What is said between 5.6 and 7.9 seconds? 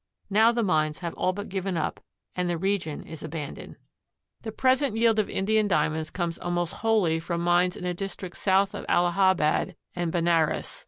Diamonds comes almost wholly from mines in